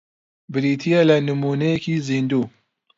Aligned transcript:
بریتییە 0.53 1.01
لە 1.09 1.17
نموونەیەکی 1.27 2.03
زیندوو 2.07 2.45